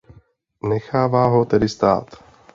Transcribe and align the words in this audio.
Nechává 0.63 1.25
ho 1.25 1.45
tedy 1.45 1.69
stát. 1.69 2.23